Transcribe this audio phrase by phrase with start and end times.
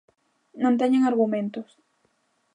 [0.63, 1.69] Non teñen argumentos.